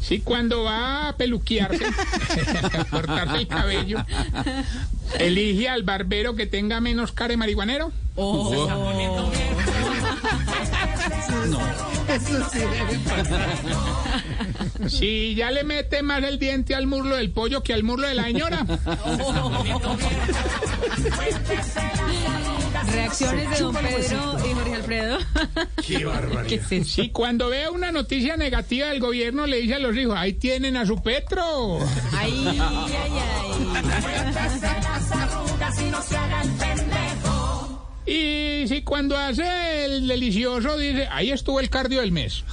Si 0.00 0.20
cuando 0.22 0.64
va 0.64 1.10
a 1.10 1.16
peluquearse, 1.16 1.86
a 2.80 2.84
cortarse 2.86 3.36
el 3.36 3.46
cabello, 3.46 4.04
elige 5.20 5.68
al 5.68 5.84
barbero 5.84 6.34
que 6.34 6.48
tenga 6.48 6.80
menos 6.80 7.12
cara 7.12 7.28
de 7.28 7.36
marihuanero. 7.36 7.92
Si 14.88 15.34
ya 15.34 15.50
le 15.50 15.64
mete 15.64 16.02
más 16.02 16.22
el 16.22 16.38
diente 16.38 16.74
al 16.74 16.86
muslo 16.86 17.16
del 17.16 17.30
pollo 17.30 17.62
que 17.62 17.72
al 17.72 17.82
muslo 17.82 18.08
de 18.08 18.14
la 18.14 18.24
señora. 18.24 18.66
Reacciones 22.92 23.50
de 23.50 23.58
don 23.58 23.74
Pedro 23.74 24.36
y 24.44 24.54
Jorge 24.54 24.74
Alfredo. 24.74 25.18
Qué 25.86 26.04
barbaridad. 26.04 26.46
¿Qué 26.46 26.54
es 26.56 26.72
eso? 26.72 27.02
Si 27.02 27.10
cuando 27.10 27.48
ve 27.48 27.68
una 27.68 27.92
noticia 27.92 28.36
negativa 28.36 28.88
del 28.88 29.00
gobierno 29.00 29.46
le 29.46 29.58
dice 29.58 29.74
a 29.74 29.78
los 29.78 29.96
hijos, 29.96 30.16
ahí 30.16 30.34
tienen 30.34 30.76
a 30.76 30.84
su 30.84 31.02
Petro. 31.02 31.78
Ay, 32.12 32.46
ay, 32.46 32.58
ay. 32.58 33.52
Y 38.04 38.64
si 38.68 38.82
cuando 38.82 39.16
hace 39.16 39.84
el 39.84 40.08
delicioso 40.08 40.76
dice, 40.76 41.06
ahí 41.10 41.30
estuvo 41.30 41.60
el 41.60 41.70
cardio 41.70 42.00
del 42.00 42.10
mes. 42.12 42.44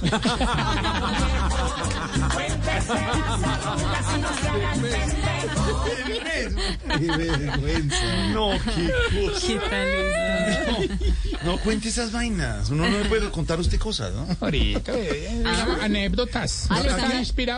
Qué 6.98 7.06
vergüenza. 7.06 8.26
No, 8.32 8.50
qué 8.50 8.90
cosa. 9.28 9.46
¿Qué 9.46 9.56
tal 9.70 9.88
eso? 9.88 11.44
No 11.44 11.58
cuente 11.58 11.88
esas 11.88 12.12
vainas. 12.12 12.70
Uno 12.70 12.88
no 12.88 12.98
le 12.98 13.04
puede 13.06 13.30
contar 13.30 13.58
a 13.58 13.60
usted 13.60 13.78
cosas, 13.78 14.12
¿no? 14.14 14.26
Ahorita, 14.40 14.92
eh, 14.94 15.42
anécdotas. 15.82 16.66
Ah, 16.70 16.80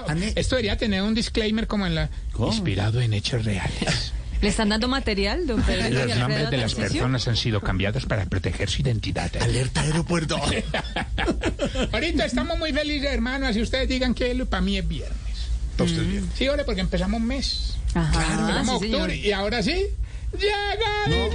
Ane- 0.08 0.32
Esto 0.36 0.56
debería 0.56 0.76
tener 0.76 1.02
un 1.02 1.14
disclaimer 1.14 1.66
como 1.66 1.86
en 1.86 1.94
la... 1.94 2.10
Inspirado 2.38 3.00
en 3.00 3.12
hechos 3.14 3.44
reales. 3.44 4.12
¿Le 4.42 4.48
están 4.48 4.68
dando 4.70 4.88
material, 4.88 5.46
don 5.46 5.62
Pedro 5.62 6.04
Los 6.04 6.16
nombres 6.16 6.50
de 6.50 6.56
las 6.56 6.74
personas 6.74 7.28
han 7.28 7.36
sido 7.36 7.60
cambiados 7.60 8.06
para 8.06 8.26
proteger 8.26 8.68
su 8.68 8.82
identidad. 8.82 9.30
Alerta 9.40 9.82
aeropuerto. 9.82 10.36
Ahorita 11.92 12.24
estamos 12.24 12.58
muy 12.58 12.72
felices, 12.72 13.12
hermano. 13.12 13.46
Así 13.46 13.62
ustedes 13.62 13.88
digan 13.88 14.14
que 14.14 14.34
para 14.46 14.60
mí 14.60 14.76
es 14.76 14.88
viernes. 14.88 15.16
Está 15.70 15.84
usted 15.84 16.02
bien. 16.02 16.28
Sí, 16.36 16.48
ahora 16.48 16.64
porque 16.64 16.80
empezamos 16.80 17.20
un 17.20 17.26
mes. 17.28 17.76
Ajá, 17.94 18.40
Empezamos 18.40 18.80
sí, 18.80 18.86
señor. 18.86 19.00
octubre. 19.02 19.16
Y 19.16 19.30
ahora 19.32 19.62
sí, 19.62 19.86
llega 20.32 21.06
No, 21.06 21.28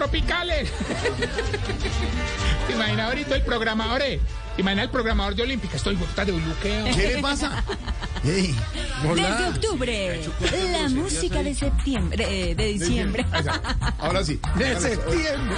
tropicales. 0.00 0.70
¿Te 2.66 2.72
imaginas 2.72 3.08
ahorita 3.08 3.36
el 3.36 3.42
programador? 3.42 4.00
Eh? 4.00 4.18
¿Te 4.56 4.62
imaginas 4.62 4.84
el 4.86 4.90
programador 4.90 5.34
de 5.34 5.42
Olímpica? 5.42 5.76
Estoy 5.76 5.94
puta 5.96 6.24
de 6.24 6.32
bloqueo. 6.32 6.84
¿Qué 6.86 7.16
le 7.16 7.18
pasa? 7.22 7.62
Desde 8.22 9.48
octubre, 9.48 10.22
la 10.72 10.88
música 10.88 11.42
de 11.42 11.54
septiembre, 11.54 12.50
eh, 12.50 12.54
de 12.54 12.64
diciembre. 12.64 13.26
Ahora 13.98 14.24
sí. 14.24 14.40
De 14.56 14.80
septiembre. 14.80 15.56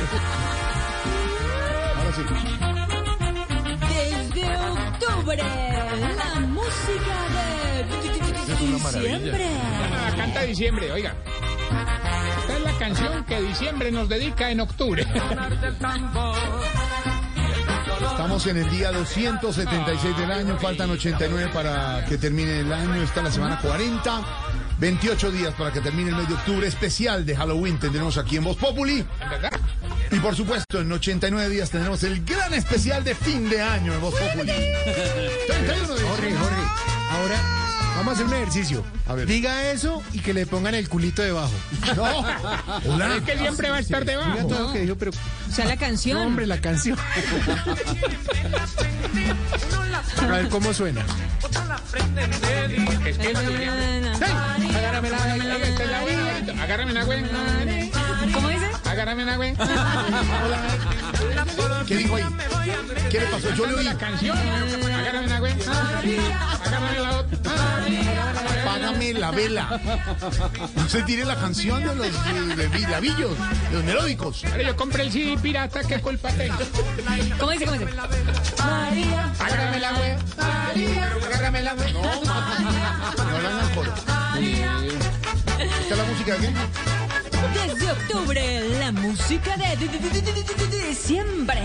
Ahora 1.97 2.13
sí. 2.17 2.23
Desde 3.95 4.57
octubre, 4.57 5.43
la 6.17 6.41
música 6.41 7.17
de 8.49 8.67
diciembre. 8.67 9.47
Ah, 9.93 10.13
canta 10.17 10.43
diciembre, 10.43 10.91
oiga. 10.91 11.15
Canción 12.83 13.25
que 13.27 13.41
diciembre 13.41 13.93
nos 13.93 14.09
dedica 14.09 14.51
en 14.51 14.59
octubre. 14.59 15.07
Estamos 18.11 18.45
en 18.49 18.57
el 18.57 18.69
día 18.71 18.91
276 18.91 20.19
del 20.19 20.33
año, 20.33 20.59
faltan 20.59 20.91
89 20.91 21.51
para 21.55 22.05
que 22.07 22.19
termine 22.19 22.59
el 22.59 22.73
año, 22.73 23.01
está 23.01 23.23
la 23.23 23.31
semana 23.31 23.61
40, 23.61 24.23
28 24.81 25.31
días 25.31 25.55
para 25.55 25.73
que 25.73 25.81
termine 25.81 26.11
el 26.11 26.17
mes 26.17 26.27
de 26.27 26.35
octubre, 26.35 26.67
especial 26.67 27.25
de 27.25 27.37
Halloween 27.37 27.79
tendremos 27.79 28.19
aquí 28.19 28.39
en 28.39 28.43
Voz 28.43 28.57
Populi. 28.57 29.07
Y 30.11 30.19
por 30.19 30.35
supuesto, 30.35 30.81
en 30.81 30.91
89 30.91 31.51
días 31.51 31.71
tendremos 31.71 32.03
el 32.03 32.25
gran 32.25 32.53
especial 32.53 33.05
de 33.05 33.15
fin 33.15 33.49
de 33.49 33.63
año 33.63 33.95
en 33.95 34.01
Voz 34.01 34.15
Populi. 34.17 34.51
31 35.47 35.95
de 35.95 36.03
Jorge, 36.03 36.35
Jorge, 36.35 36.63
ahora 37.13 37.62
vamos 38.05 38.13
a 38.19 38.25
hacer 38.25 38.27
un 38.27 38.35
ejercicio. 38.35 38.85
A 39.07 39.15
ver. 39.15 39.27
Diga 39.27 39.71
eso 39.71 40.03
y 40.13 40.19
que 40.21 40.35
le 40.35 40.45
pongan 40.47 40.75
el 40.75 40.89
culito 40.89 41.23
debajo. 41.23 41.53
No, 41.97 42.03
hola. 42.95 43.17
Es 43.17 43.23
que 43.23 43.39
siempre 43.39 43.71
va 43.71 43.77
a 43.77 43.81
estar 43.81 44.05
Diga 44.05 44.13
debajo. 44.25 44.49
todo 44.49 44.67
lo 44.69 44.73
que 44.73 44.81
dijo, 44.81 44.97
pero 44.97 45.11
O 45.13 45.53
sea, 45.53 45.65
la 45.67 45.77
canción. 45.77 46.19
no, 46.19 46.25
hombre, 46.27 46.47
la 46.47 46.61
canción. 46.61 46.99
A 50.21 50.27
ver 50.27 50.49
cómo 50.49 50.73
suena. 50.75 51.05
Agárrame 54.77 55.11
la- 55.11 55.37
la 55.37 56.03
güey. 56.03 56.61
Agárrame 56.61 56.93
la 56.93 57.05
güey. 57.05 57.23
¿Cómo 58.33 58.49
dice? 58.49 58.67
Agárrame 58.85 59.23
una, 59.25 59.37
güey. 59.37 59.55
¿Qué 61.87 61.97
dijo 61.97 62.17
ahí? 62.17 62.25
¿Qué 63.11 63.21
le 63.21 63.27
pasó? 63.27 63.51
Yo 63.55 63.67
le 63.67 63.75
oí. 63.75 63.85
la 63.85 63.97
canción. 63.99 64.37
Agárrame 64.39 65.27
una, 65.27 65.39
güey. 65.41 65.53
Agárrame 66.65 66.99
la 66.99 67.19
otra. 67.19 67.72
Vela. 69.31 69.81
No 70.77 70.89
se 70.89 71.03
tire 71.03 71.25
la 71.25 71.37
canción 71.37 71.81
de 71.81 71.95
los 71.95 72.57
de, 72.57 72.69
de 72.69 72.81
labillos, 72.89 73.31
de 73.71 73.77
los 73.77 73.85
melódicos. 73.85 74.43
Pero 74.43 74.63
yo 74.63 74.77
compré 74.77 75.05
el 75.05 75.13
CD 75.13 75.37
pirata, 75.39 75.83
¿qué 75.85 76.01
culpa 76.01 76.31
tengo? 76.31 76.57
¿Cómo 77.39 77.53
dice? 77.53 77.65
¿Cómo 77.67 77.79
dice? 77.79 77.93
Agárrame 79.39 79.81
la, 79.81 79.93
güey. 79.93 80.13
Agárrame 81.27 81.63
la, 81.63 81.75
güey. 81.75 81.93
No 81.93 82.03
le 83.41 83.49
hagan 83.49 83.75
coro. 83.75 83.93
¿Esta 85.59 85.95
es 85.95 85.99
la 85.99 86.05
música 86.05 86.37
de? 86.37 86.53
Desde 87.55 87.91
octubre, 87.91 88.69
la 88.79 88.93
música 88.93 89.57
de, 89.57 89.77
diciembre. 90.89 91.61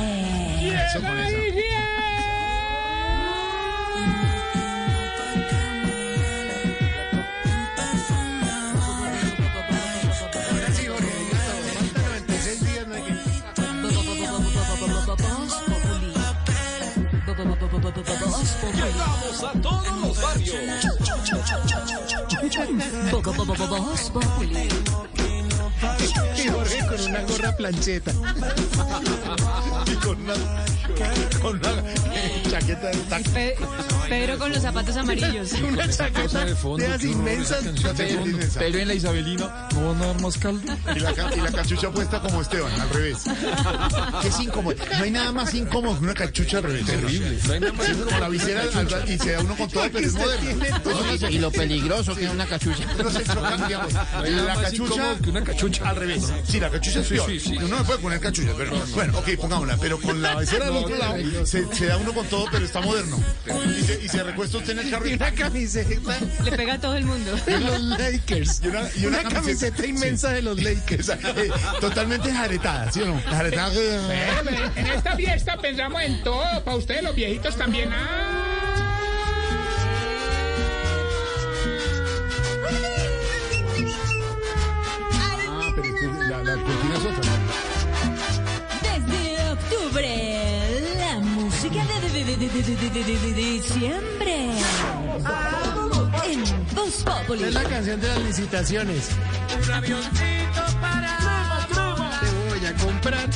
Llegamos 18.74 19.44
a 19.44 19.52
todos 19.62 20.02
los 20.02 20.22
barrios. 20.22 20.78
Y 26.38 26.48
Jorge 26.50 26.86
con 26.86 27.02
una 27.08 27.22
gorra 27.24 27.56
plancheta. 27.58 28.12
Y 29.86 29.96
con 29.96 30.22
una, 30.22 30.34
con 31.42 31.56
una 31.58 31.84
chaqueta 32.50 32.88
de 32.88 32.98
taxi. 33.10 33.30
Pe- 33.32 33.56
Pedro 34.10 34.38
con 34.40 34.52
los 34.52 34.62
zapatos 34.62 34.96
amarillos. 34.96 35.52
Una 35.68 35.90
chaqueta 35.90 36.46
de 36.46 36.56
fondo, 36.56 36.78
de 36.78 36.98
qué 36.98 37.08
horror, 37.08 37.18
inmensas. 37.18 37.58
esa 37.66 37.66
canción 37.66 37.96
de 37.98 38.04
Pedro, 38.06 38.20
fondo. 38.20 38.30
inmensa. 38.38 38.60
Pedro 38.60 38.80
en 38.80 38.88
la 38.88 38.94
Isabelina, 38.94 39.68
¿no 39.74 39.88
van 39.94 40.02
a 40.02 40.06
dar 40.08 40.22
más 40.22 40.38
caldo? 40.38 40.74
Y 40.96 41.00
la, 41.00 41.12
y 41.12 41.40
la 41.42 41.52
cachucha 41.52 41.92
puesta 41.92 42.22
como 42.22 42.42
Esteban, 42.42 42.72
al 42.80 42.90
revés. 42.90 43.24
Que 44.22 44.28
es 44.30 44.40
incómodo. 44.40 44.76
No 44.98 45.04
hay 45.04 45.12
nada 45.12 45.32
más 45.34 45.54
incómodo 45.54 45.98
que 46.00 46.04
una 46.06 46.14
cachucha 46.14 46.58
al 46.58 46.64
revés. 46.64 46.86
Terrible. 46.86 47.38
No 47.48 47.54
hay 47.54 47.60
nada 47.60 47.74
más 47.74 47.88
como 47.90 48.20
la 48.20 48.30
visera 48.30 48.62
al- 48.62 49.10
y 49.12 49.18
se 49.18 49.32
da 49.34 49.42
uno 49.42 49.56
con 49.58 49.70
todo, 49.70 49.84
pero 49.92 50.06
es 50.08 50.14
moderno. 50.14 51.30
Y 51.30 51.40
lo 51.40 51.52
peligroso 51.52 52.16
que 52.16 52.26
es 52.26 52.32
una 52.32 52.46
cachucha. 52.46 52.86
Digamos, 53.68 53.94
hay 54.14 54.32
nada 54.32 54.44
la 54.44 54.56
más 54.56 54.64
cachucha 54.72 55.16
una 55.28 55.44
cachucha. 55.44 55.90
al 55.90 55.96
revés. 55.98 56.27
Sí, 56.48 56.60
la 56.60 56.70
cachucha 56.70 57.00
es 57.02 57.08
peor. 57.08 57.30
sí, 57.30 57.40
sí. 57.40 57.58
Uno 57.58 57.78
no 57.78 57.84
puede 57.84 58.00
poner 58.00 58.20
cachucha, 58.20 58.52
pero 58.58 58.72
bueno, 58.94 59.18
ok, 59.20 59.30
pongámosla. 59.40 59.78
Pero 59.78 60.00
con 60.00 60.22
la 60.22 60.36
visera 60.40 60.66
del 60.66 60.76
otro 60.78 60.96
lado 60.98 61.18
se, 61.46 61.74
se 61.74 61.86
da 61.88 61.98
uno 61.98 62.14
con 62.14 62.26
todo, 62.28 62.46
pero 62.52 62.66
está 62.66 62.82
moderno. 62.82 63.22
Y 63.78 63.84
se, 63.84 64.00
y 64.06 64.10
se 64.10 64.24
recuesta 64.24 64.58
usted 64.58 64.72
en 64.74 64.80
el 64.80 64.92
carro 64.92 65.08
Y 65.08 65.14
una 65.14 65.32
camiseta 65.32 66.18
Le 66.44 66.52
pega 66.54 66.74
a 66.76 66.80
todo 66.80 66.96
el 66.96 67.06
mundo. 67.06 67.36
de 67.46 67.60
los 67.60 67.80
Lakers. 67.82 68.62
Y 68.64 68.68
una- 68.68 68.90
y 68.96 69.06
una 69.06 69.20
una, 69.22 69.30
camiseta- 69.30 69.34
camiseta 69.42 69.84
sí. 69.84 69.90
inmensa 69.90 70.30
de 70.32 70.42
los 70.42 70.62
Lakers. 70.62 71.10
Eh, 71.10 71.52
totalmente 71.82 72.32
jaretada, 72.32 72.92
¿sí 72.92 73.02
o 73.02 73.06
no? 73.08 73.22
Jaretada. 73.22 73.72
En 74.76 74.88
esta 74.88 75.16
fiesta 75.16 75.58
pensamos 75.58 76.02
en 76.02 76.24
todo. 76.24 76.44
Para 76.64 76.78
ustedes, 76.78 77.04
los 77.04 77.16
viejitos 77.16 77.56
también. 77.58 77.90
Ah, 77.92 78.37
diciembre. 92.76 94.52
En 96.26 96.76
Voz 96.76 97.04
Populi. 97.04 97.44
es 97.46 97.54
la 97.54 97.64
canción 97.64 98.02
de 98.02 98.08
las 98.08 98.20
licitaciones. 98.20 99.10
Un 99.64 99.72
avioncito 99.72 100.62
para 100.82 101.68
Te 102.20 102.50
voy 102.50 102.66
a 102.66 102.74
comprar. 102.74 103.30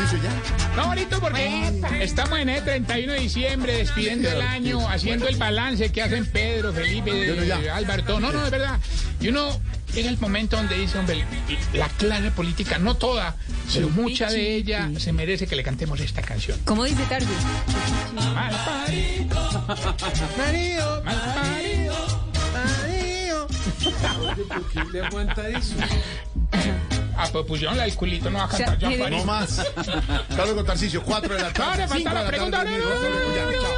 Tarcisio, 0.00 0.18
ya. 0.22 0.76
No, 0.76 0.86
bonito 0.88 1.20
porque 1.20 1.82
estamos 2.00 2.38
en 2.38 2.48
el 2.48 2.64
31 2.64 3.12
de 3.12 3.20
diciembre, 3.20 3.76
despidiendo 3.76 4.30
el 4.30 4.40
año, 4.40 4.88
haciendo 4.88 5.28
el 5.28 5.36
balance 5.36 5.90
que 5.92 6.02
hacen 6.02 6.26
Pedro, 6.26 6.72
Felipe, 6.72 7.10
Álvaro, 7.72 8.04
todo. 8.04 8.20
No, 8.20 8.32
no, 8.32 8.44
es 8.44 8.50
verdad. 8.50 8.78
Y 9.20 9.28
uno 9.28 9.60
llega 9.94 10.08
el 10.08 10.18
momento 10.18 10.56
donde 10.56 10.78
dice, 10.78 10.98
hombre, 10.98 11.24
la 11.74 11.88
clase 11.88 12.30
política, 12.30 12.78
no 12.78 12.96
toda, 12.96 13.36
pero 13.74 13.90
mucha 13.90 14.30
de 14.30 14.54
ella 14.54 14.90
se 14.98 15.12
merece 15.12 15.46
que 15.46 15.56
le 15.56 15.62
cantemos 15.62 16.00
esta 16.00 16.22
canción. 16.22 16.58
¿Cómo 16.64 16.84
dice 16.84 17.04
Tardi? 17.08 17.26
Mal 18.14 18.54
parido, 18.64 19.64
Mario, 20.38 21.02
mal 21.04 21.34
parido. 21.34 22.30
Mario. 22.54 23.46
¿Por 24.48 24.70
qué 24.70 24.92
le 24.92 25.04
aguanta 25.04 25.48
eso? 25.48 25.74
Ah, 27.22 27.28
pues 27.32 27.44
pusieron 27.46 27.76
la 27.76 27.82
del 27.84 27.94
culito, 27.94 28.30
no 28.30 28.38
va 28.38 28.44
a 28.44 28.48
cantar 28.48 28.68
O 28.68 28.70
sea, 28.70 28.78
ya, 28.78 28.88
tiene- 28.88 29.04
parido. 29.04 29.20
No 29.20 29.26
más. 29.26 29.58
Hasta 29.58 30.44
luego, 30.44 30.64
Tarcisio. 30.64 31.02
4 31.02 31.34
de 31.34 31.42
la 31.42 31.52
tarde. 31.52 31.82
le 31.82 31.88
falta 31.88 31.96
5 31.96 32.10
la 32.14 32.18
de 32.18 32.24
la 32.24 32.28
pregunta. 32.30 32.64
No, 32.64 32.70
Ya, 32.70 32.80
chao. 33.60 33.72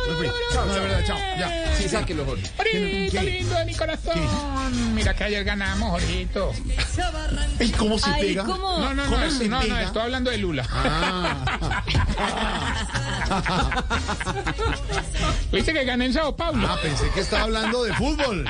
Chao, 0.52 0.66
de 0.66 0.81
verdad, 0.81 1.05
chao. 1.07 1.18
Ya. 1.38 1.76
Sí, 1.76 1.88
sáquelo, 1.88 2.24
Jorge. 2.24 2.44
Jorgito, 2.57 3.12
¿Qué? 3.12 3.22
lindo 3.24 3.55
de 3.57 3.64
mi 3.64 3.74
corazón. 3.74 4.94
Mira 4.94 5.14
que 5.14 5.24
ayer 5.24 5.42
ganamos, 5.44 5.90
Jorgito. 5.90 6.52
¿Y 7.59 7.70
cómo 7.72 7.98
se 7.98 8.11
pega? 8.12 8.44
No, 8.44 8.57
no, 8.94 9.05
¿Cómo 9.05 9.16
no, 9.18 9.31
no, 9.48 9.62
no, 9.66 9.78
estoy 9.81 10.02
hablando 10.02 10.31
de 10.31 10.38
Lula. 10.38 10.66
Ah. 10.70 11.83
¿Viste 15.50 15.72
que 15.72 15.85
gané 15.85 16.07
en 16.07 16.12
Sao 16.12 16.35
Paulo? 16.37 16.66
Ah, 16.70 16.78
pensé 16.83 17.09
que 17.11 17.20
estaba 17.20 17.44
hablando 17.44 17.85
de 17.85 17.92
fútbol. 17.94 18.44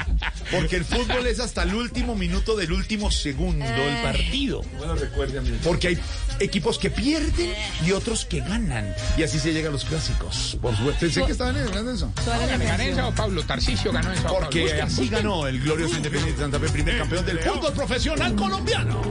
Porque 0.53 0.77
el 0.77 0.85
fútbol 0.85 1.27
es 1.27 1.41
hasta 1.41 1.63
el 1.63 1.75
último 1.75 2.15
minuto 2.15 2.57
del 2.57 2.73
último 2.73 3.11
segundo 3.11 3.65
del 3.65 4.03
partido. 4.03 4.63
Bueno, 4.79 4.95
recuerde 4.95 5.39
a 5.39 5.43
mí. 5.43 5.59
Porque 5.65 5.89
hay 5.89 5.99
equipos 6.41 6.79
que 6.79 6.91
pierden 6.91 7.55
y 7.87 7.93
otros 7.93 8.25
que 8.25 8.41
ganan. 8.41 8.95
Y 9.17 9.23
así 9.23 9.39
se 9.39 9.53
llega 9.53 9.69
a 9.69 9.73
los 9.73 9.85
clásicos. 9.85 10.59
Por 10.61 10.77
supuesto. 10.77 11.01
Pensé 11.01 11.25
que 11.25 11.33
estaban 11.33 11.57
hablando 11.57 11.91
de 11.91 11.97
eso. 11.97 12.13
Gané, 12.27 12.89
en. 12.89 12.97
Sao 12.97 13.15
Paulo. 13.15 13.43
Tarcisio 13.45 13.93
ganó 13.93 14.11
en 14.11 14.17
Sao 14.17 14.33
Paulo. 14.33 14.41
Porque 14.47 14.81
así 14.81 15.09
ganó 15.09 15.47
el 15.47 15.61
glorioso 15.61 15.97
Independiente 15.97 16.41
Santa 16.41 16.61
Fe, 16.61 16.69
primer 16.69 16.99
campeón 16.99 17.25
del 17.25 17.39
fútbol 17.39 17.73
profesional 17.73 18.35
colombiano. 18.35 19.03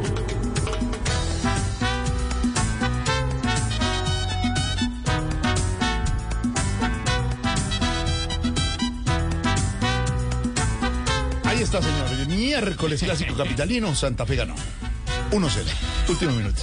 Está, 11.77 11.81
señor. 11.81 12.11
El 12.19 12.27
miércoles 12.27 13.01
clásico 13.01 13.35
capitalino, 13.35 13.95
Santa 13.95 14.25
Fe 14.25 14.35
ganó. 14.35 14.55
1-0. 15.31 15.49
Último 16.09 16.31
minuto. 16.33 16.61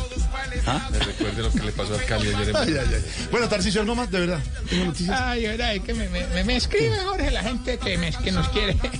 Me 0.91 0.99
recuerde 0.99 1.43
lo 1.43 1.51
que 1.51 1.61
le 1.61 1.73
pasó 1.73 1.95
al 1.95 2.05
Cali 2.05 2.29
ayer 2.35 2.51
en 2.51 2.57
Ay, 2.57 2.75
ay, 2.79 2.89
ay. 2.95 3.27
Bueno, 3.31 3.49
Tarcisio, 3.49 3.81
algo 3.81 3.95
más, 3.95 4.11
de 4.11 4.21
verdad. 4.21 4.41
Tengo 4.69 4.85
noticias. 4.87 5.19
Ay, 5.19 5.47
verdad, 5.47 5.75
es 5.75 5.83
que 5.83 5.95
me, 5.95 6.09
me, 6.11 6.45
me- 6.45 6.57
escribe 6.57 6.99
Jorge 6.99 7.31
la 7.31 7.43
gente 7.43 7.79
que, 7.79 7.97
me, 7.97 8.11
que 8.13 8.31
nos 8.33 8.49
quiere. 8.51 8.77
Pero 8.77 8.93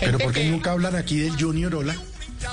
Gente 0.00 0.24
¿por 0.24 0.32
qué 0.32 0.40
que 0.42 0.48
nunca 0.50 0.72
hablan 0.72 0.96
aquí 0.96 1.18
del 1.18 1.40
Junior, 1.40 1.72
hola? 1.76 1.94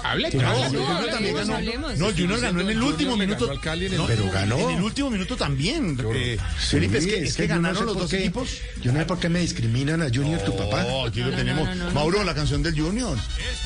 Hable 0.04 0.30
No, 0.32 0.40
claro, 0.40 0.64
Junior 0.64 0.92
hable, 0.92 1.12
también 1.12 1.36
ganó. 1.36 1.56
hablemos. 1.56 1.98
No, 1.98 2.06
Junior 2.08 2.40
ganó 2.40 2.62
en 2.62 2.70
el 2.70 2.82
último 2.82 3.18
minuto. 3.18 3.48
ganó 3.48 3.52
al 3.60 3.62
Cali 3.64 3.86
en 3.86 3.92
el- 3.94 3.98
No, 3.98 4.08
Pero 4.08 4.32
ganó. 4.32 4.58
En 4.70 4.78
el 4.78 4.84
último 4.84 5.10
minuto 5.10 5.36
también. 5.38 5.98
eh, 6.14 6.38
Sí, 6.60 6.66
Felipe, 6.72 6.98
es 7.00 7.06
que, 7.06 7.24
es 7.24 7.36
que 7.36 7.48
yo 7.48 7.56
no 7.56 7.62
ganaron 7.62 7.78
sé 7.80 7.86
los 7.86 7.98
dos 7.98 8.10
qué- 8.10 8.20
equipos. 8.20 8.50
Yo 8.82 8.92
no 8.92 9.00
sé 9.00 9.06
por 9.06 9.20
qué 9.20 9.30
me 9.30 9.40
discriminan 9.40 10.02
a 10.02 10.06
Junior, 10.14 10.40
tu 10.42 10.56
papá. 10.56 10.86
Aquí 11.08 11.22
lo 11.22 11.32
tenemos. 11.32 11.68
Mauro, 11.94 12.24
la 12.24 12.34
canción 12.34 12.64
del 12.64 12.80
Junior. 12.80 13.18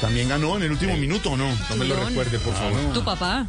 También 0.01 0.29
ganó 0.29 0.57
en 0.57 0.63
el 0.63 0.71
último 0.71 0.95
minuto, 0.97 1.31
¿o 1.31 1.37
no? 1.37 1.49
No 1.69 1.75
me 1.75 1.85
lo 1.85 2.03
recuerde, 2.05 2.39
por 2.39 2.53
favor. 2.53 2.93
Tu 2.93 3.03
papá. 3.03 3.45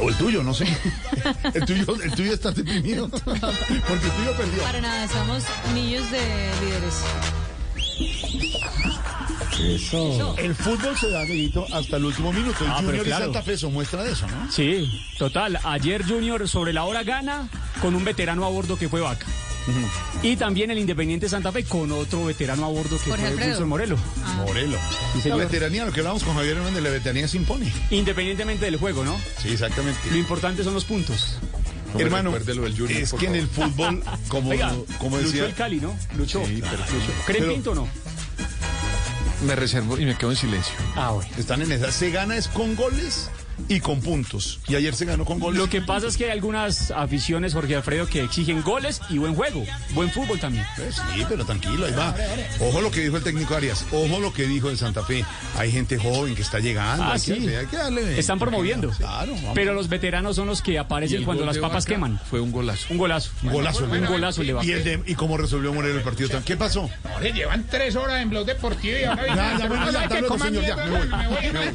O 0.00 0.08
el 0.08 0.14
tuyo, 0.16 0.42
no 0.42 0.54
sé. 0.54 0.66
El 1.54 1.64
tuyo, 1.66 1.84
el 2.02 2.10
tuyo 2.12 2.32
está 2.32 2.50
deprimido. 2.50 3.08
Porque 3.24 3.34
el 3.34 4.12
tuyo 4.12 4.36
perdió. 4.36 4.62
Para 4.62 4.80
nada, 4.80 5.08
somos 5.08 5.44
millos 5.74 6.10
de 6.10 6.50
líderes. 6.60 6.94
El 9.58 10.54
fútbol 10.54 10.96
se 10.98 11.10
da, 11.10 11.24
Dieguito, 11.24 11.66
hasta 11.72 11.96
el 11.96 12.04
último 12.04 12.32
minuto. 12.32 12.64
El 12.64 12.70
Ah, 12.70 12.76
Junior 12.80 13.04
claro. 13.04 13.26
de 13.26 13.32
Santa 13.32 13.42
Fe 13.42 13.52
eso 13.54 13.70
muestra 13.70 14.02
de 14.02 14.12
eso, 14.12 14.26
¿no? 14.26 14.50
Sí, 14.50 14.90
total. 15.18 15.58
Ayer 15.64 16.04
Junior 16.04 16.48
sobre 16.48 16.72
la 16.72 16.84
hora 16.84 17.02
gana 17.04 17.48
con 17.80 17.94
un 17.94 18.04
veterano 18.04 18.44
a 18.44 18.48
bordo 18.48 18.76
que 18.76 18.88
fue 18.88 19.00
Vaca. 19.00 19.26
Y 20.22 20.36
también 20.36 20.70
el 20.70 20.78
Independiente 20.78 21.26
Santa 21.28 21.50
Fe 21.50 21.64
con 21.64 21.90
otro 21.92 22.24
veterano 22.26 22.66
a 22.66 22.68
bordo 22.68 22.98
que 23.02 23.10
Jorge 23.10 23.30
fue. 23.32 23.46
Wilson 23.46 23.68
Morelo. 23.68 23.96
Morelo. 24.36 24.76
La 25.14 25.20
señor. 25.22 25.38
veteranía, 25.38 25.86
lo 25.86 25.92
que 25.92 26.00
hablamos 26.00 26.22
con 26.22 26.34
Javier 26.34 26.58
Hernández, 26.58 26.82
la 26.82 26.90
veteranía 26.90 27.28
se 27.28 27.38
impone. 27.38 27.72
Independientemente 27.90 28.66
del 28.66 28.76
juego, 28.76 29.04
¿no? 29.04 29.16
Sí, 29.38 29.48
exactamente. 29.50 29.98
Lo 30.10 30.16
importante 30.18 30.64
son 30.64 30.74
los 30.74 30.84
puntos. 30.84 31.38
me 31.94 32.02
Hermano, 32.02 32.32
del 32.32 32.58
Junior, 32.76 32.90
es 32.90 33.12
que 33.14 33.26
en 33.26 33.36
el 33.36 33.48
fútbol, 33.48 34.02
como, 34.28 34.50
Oiga, 34.50 34.74
como 34.98 35.16
luchó 35.16 35.28
decía... 35.28 35.46
el 35.46 35.54
Cali, 35.54 35.80
¿no? 35.80 35.96
Luchó. 36.18 36.44
Sí, 36.44 36.60
pero 36.60 36.82
¿Creen 37.24 37.42
Pero- 37.42 37.52
Pinto 37.54 37.70
o 37.70 37.74
no? 37.74 37.88
Me 39.44 39.54
reservo 39.54 39.98
y 39.98 40.04
me 40.04 40.16
quedo 40.16 40.30
en 40.30 40.36
silencio. 40.36 40.74
Ah, 40.96 41.10
bueno. 41.12 41.30
Están 41.38 41.62
en 41.62 41.72
esa. 41.72 41.92
Se 41.92 42.10
gana 42.10 42.36
es 42.36 42.48
con 42.48 42.74
goles 42.74 43.30
y 43.68 43.80
con 43.80 44.00
puntos. 44.00 44.60
Y 44.68 44.74
ayer 44.76 44.94
se 44.94 45.04
ganó 45.04 45.24
con 45.24 45.38
goles. 45.38 45.58
Lo 45.58 45.68
que 45.68 45.80
pasa 45.80 46.06
es 46.06 46.16
que 46.16 46.24
hay 46.26 46.30
algunas 46.30 46.90
aficiones, 46.90 47.54
Jorge 47.54 47.76
Alfredo, 47.76 48.06
que 48.06 48.22
exigen 48.22 48.62
goles 48.62 49.00
y 49.08 49.18
buen 49.18 49.34
juego. 49.34 49.64
Buen 49.90 50.10
fútbol 50.10 50.38
también. 50.38 50.64
Pues 50.76 50.96
sí, 50.96 51.24
pero 51.28 51.44
tranquilo, 51.44 51.86
ahí 51.86 51.92
va. 51.92 52.14
Ojo 52.60 52.80
lo 52.80 52.90
que 52.90 53.00
dijo 53.00 53.16
el 53.16 53.22
técnico 53.22 53.54
Arias, 53.54 53.84
ojo 53.92 54.20
lo 54.20 54.32
que 54.32 54.44
dijo 54.46 54.68
de 54.70 54.76
Santa 54.76 55.04
Fe. 55.04 55.24
Hay 55.56 55.70
gente 55.70 55.98
joven 55.98 56.34
que 56.34 56.42
está 56.42 56.58
llegando. 56.58 57.04
Ah, 57.04 57.12
hay, 57.14 57.18
sí. 57.20 57.34
que, 57.34 57.56
hay 57.56 57.66
que 57.66 57.76
darle. 57.76 58.18
Están 58.18 58.38
promoviendo. 58.38 58.90
Claro, 58.90 59.34
vamos. 59.34 59.52
Pero 59.54 59.74
los 59.74 59.88
veteranos 59.88 60.36
son 60.36 60.46
los 60.48 60.62
que 60.62 60.78
aparecen 60.78 61.24
cuando 61.24 61.44
las 61.44 61.58
papas 61.58 61.84
Vaca 61.84 61.94
queman. 61.94 62.20
Fue 62.28 62.40
un 62.40 62.52
golazo. 62.52 62.86
Un 62.90 62.98
golazo. 62.98 63.30
Un 63.42 63.52
golazo, 63.52 63.84
Un 63.84 64.06
golazo. 64.06 64.42
¿Y, 64.42 64.50
el 64.72 64.84
de, 64.84 65.02
¿Y 65.06 65.14
cómo 65.14 65.36
resolvió 65.36 65.72
Moreno 65.72 65.96
el 65.96 66.02
partido? 66.02 66.28
tan- 66.28 66.42
¿Qué 66.42 66.56
pasó? 66.56 66.90
Ahora 67.04 67.28
llevan 67.30 67.64
tres 67.70 67.96
horas 67.96 68.20
en 68.22 68.30
Blog 68.30 68.46
Deportivo 68.46 68.98
y 68.98 69.04
ahora 69.04 69.26
Ya, 69.26 69.58
ya, 69.58 69.66
bueno, 69.66 69.90
ya, 69.90 69.98
Ay, 69.98 70.04
hasta 70.04 70.08
que 70.08 70.20
luego, 70.20 70.28
coman 70.34 70.48
señor, 70.48 70.64
ya, 70.66 70.76
mierda, 70.76 71.16
me 71.52 71.72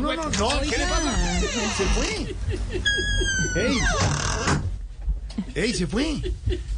No, 0.00 0.14
no, 0.14 0.14
no, 0.14 0.30
no, 0.30 0.60
¿qué 0.60 0.78
le 0.78 0.86
pasa? 0.86 1.40
Se 1.76 1.84
fue. 1.86 2.36
¡Ey! 3.56 3.78
¡Ey, 5.54 5.74
se 5.74 5.86
fue! 5.86 6.20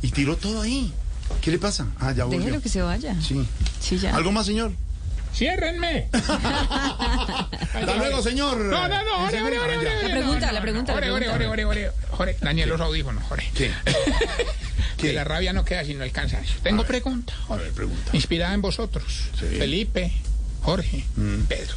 Y 0.02 0.10
tiró 0.10 0.36
todo 0.36 0.62
ahí. 0.62 0.92
¿Qué 1.40 1.50
le 1.50 1.58
pasa? 1.58 1.86
Ah, 1.98 2.12
ya 2.12 2.24
volvió. 2.24 2.40
Déjelo 2.40 2.60
que 2.62 2.68
se 2.68 2.82
vaya. 2.82 3.14
Sí. 3.20 3.46
Sí, 3.80 3.98
ya. 3.98 4.14
¿Algo 4.16 4.32
más, 4.32 4.46
señor? 4.46 4.72
Ciérrenme. 5.34 6.08
Hasta 6.12 7.96
luego, 7.96 8.20
señor. 8.22 8.56
No, 8.58 8.88
no, 8.88 9.04
no, 9.04 9.24
ore, 9.26 9.40
ore, 9.42 9.58
ore, 9.60 9.78
ore. 9.78 10.02
La 10.02 10.10
pregunta, 10.10 10.52
la 10.52 10.60
pregunta, 10.60 10.94
Ore, 10.94 11.10
ore, 11.10 11.28
ore, 11.30 11.46
ore, 11.46 11.64
ore. 11.64 11.90
Ore, 12.18 12.36
Daniel, 12.40 12.68
los 12.68 12.80
audífonos, 12.80 13.22
ore. 13.30 13.48
¿Qué? 13.54 13.70
Que 14.96 15.12
la 15.12 15.24
rabia 15.24 15.52
no 15.52 15.64
queda 15.64 15.84
sino 15.84 16.02
el 16.04 16.10
cansancio. 16.12 16.56
Tengo 16.62 16.84
pregunta. 16.84 17.32
A 17.48 17.56
ver, 17.56 17.70
pregunta. 17.72 18.10
Inspirada 18.12 18.52
en 18.54 18.60
vosotros. 18.60 19.28
Felipe, 19.36 20.12
Jorge, 20.62 21.04
Mm. 21.16 21.42
Pedro. 21.44 21.76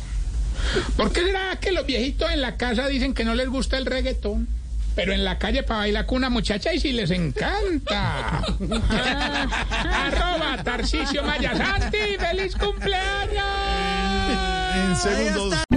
¿Por 0.96 1.12
qué 1.12 1.22
será 1.22 1.56
que 1.60 1.72
los 1.72 1.86
viejitos 1.86 2.32
en 2.32 2.42
la 2.42 2.58
casa 2.58 2.88
dicen 2.88 3.14
que 3.14 3.24
no 3.24 3.36
les 3.36 3.50
gusta 3.50 3.78
el 3.78 3.86
reggaetón? 3.86 4.48
Pero 4.96 5.14
en 5.14 5.24
la 5.24 5.40
calle 5.40 5.64
para 5.64 5.80
bailar 5.80 6.06
con 6.06 6.18
una 6.18 6.30
muchacha 6.30 6.74
y 6.74 6.80
sí 6.80 6.92
les 6.92 7.10
encanta. 7.10 8.44
Arroba 9.82 10.62
Tarcicio 10.64 11.24
Mayasanti, 11.24 12.18
feliz 12.20 12.56
cumpleaños. 12.56 13.44
En 14.76 14.96
segundos. 14.96 15.73